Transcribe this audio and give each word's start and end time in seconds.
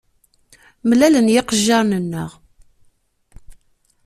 Mlalen 0.87 1.27
yiqejjiren-nneɣ. 1.33 2.29